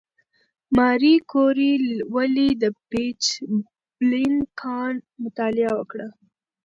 [0.77, 1.73] ماري کوري
[2.15, 4.93] ولې د پیچبلېند کان
[5.23, 6.07] مطالعه وکړه؟